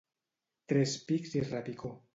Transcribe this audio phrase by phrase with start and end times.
[0.73, 1.97] Tres pics i repicó.